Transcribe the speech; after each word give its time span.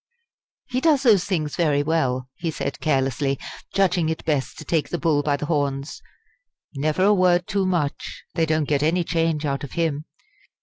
"He 0.67 0.81
does 0.81 1.03
those 1.03 1.25
things 1.25 1.55
very 1.55 1.83
well," 1.83 2.27
he 2.33 2.49
said 2.49 2.79
carelessly, 2.79 3.37
judging 3.71 4.09
it 4.09 4.25
best 4.25 4.57
to 4.57 4.65
take 4.65 4.89
the 4.89 4.97
bull 4.97 5.21
by 5.21 5.37
the 5.37 5.45
horns. 5.45 6.01
"Never 6.73 7.03
a 7.03 7.13
word 7.13 7.45
too 7.45 7.67
much 7.67 8.23
they 8.33 8.47
don't 8.47 8.67
get 8.67 8.81
any 8.81 9.03
change 9.03 9.45
out 9.45 9.63
of 9.63 9.73
him. 9.73 10.05